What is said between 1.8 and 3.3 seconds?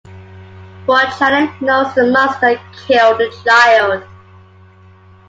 the monster killed the